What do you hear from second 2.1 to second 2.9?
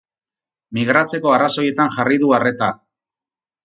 du arreta.